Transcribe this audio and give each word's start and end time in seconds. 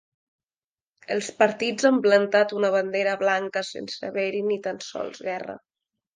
Els 1.15 1.27
partits 1.41 1.85
han 1.89 1.99
plantat 2.05 2.55
una 2.61 2.73
bandera 2.77 3.15
blanca 3.21 3.65
sense 3.69 4.09
haver-hi 4.09 4.43
ni 4.49 4.61
tan 4.67 4.83
sols 4.89 5.25
guerra. 5.29 5.59